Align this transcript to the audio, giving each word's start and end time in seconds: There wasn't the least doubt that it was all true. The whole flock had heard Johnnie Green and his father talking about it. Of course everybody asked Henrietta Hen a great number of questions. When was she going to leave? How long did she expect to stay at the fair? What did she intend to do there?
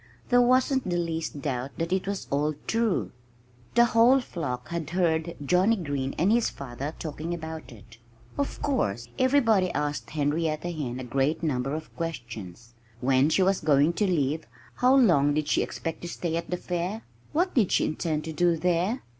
There 0.29 0.41
wasn't 0.41 0.89
the 0.89 0.97
least 0.97 1.43
doubt 1.43 1.77
that 1.77 1.93
it 1.93 2.07
was 2.07 2.25
all 2.31 2.55
true. 2.65 3.11
The 3.75 3.85
whole 3.85 4.19
flock 4.19 4.69
had 4.69 4.89
heard 4.89 5.35
Johnnie 5.45 5.75
Green 5.75 6.15
and 6.17 6.31
his 6.31 6.49
father 6.49 6.95
talking 6.97 7.35
about 7.35 7.71
it. 7.71 7.99
Of 8.35 8.63
course 8.63 9.09
everybody 9.19 9.69
asked 9.73 10.09
Henrietta 10.09 10.71
Hen 10.71 10.99
a 10.99 11.03
great 11.03 11.43
number 11.43 11.75
of 11.75 11.95
questions. 11.95 12.73
When 12.99 13.25
was 13.37 13.59
she 13.59 13.65
going 13.67 13.93
to 13.93 14.07
leave? 14.07 14.47
How 14.77 14.95
long 14.95 15.35
did 15.35 15.47
she 15.47 15.61
expect 15.61 16.01
to 16.01 16.07
stay 16.07 16.35
at 16.35 16.49
the 16.49 16.57
fair? 16.57 17.03
What 17.31 17.53
did 17.53 17.71
she 17.71 17.85
intend 17.85 18.23
to 18.23 18.33
do 18.33 18.57
there? 18.57 19.03